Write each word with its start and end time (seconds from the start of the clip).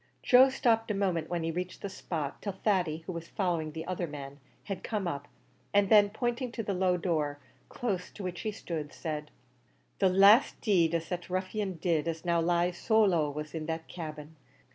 Joe 0.23 0.49
stopped 0.49 0.89
a 0.89 0.95
moment 0.95 1.29
when 1.29 1.43
he 1.43 1.51
reached 1.51 1.83
the 1.83 1.87
spot, 1.87 2.41
till 2.41 2.53
Thady, 2.53 3.03
who 3.05 3.11
was 3.11 3.27
following 3.27 3.71
the 3.71 3.85
other 3.85 4.07
man, 4.07 4.39
had 4.63 4.83
come 4.83 5.07
up, 5.07 5.27
and 5.75 5.89
then, 5.89 6.09
pointing 6.09 6.51
to 6.53 6.63
the 6.63 6.73
low 6.73 6.97
door, 6.97 7.37
close 7.69 8.09
to 8.13 8.23
which 8.23 8.41
he 8.41 8.51
stood, 8.51 8.93
said, 8.93 9.29
"The 9.99 10.09
last 10.09 10.59
deed 10.59 10.95
as 10.95 11.09
that 11.09 11.29
ruffian 11.29 11.73
did 11.75 12.07
as 12.07 12.25
now 12.25 12.41
lies 12.41 12.79
so 12.79 13.03
low 13.03 13.29
was 13.29 13.53
in 13.53 13.67
that 13.67 13.87
cabin. 13.87 14.37